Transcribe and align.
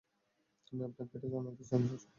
উনি 0.71 0.81
আপনাকে 0.87 1.13
এটা 1.17 1.27
জানাতে 1.33 1.63
চান, 1.69 1.81
স্যার। 1.89 2.01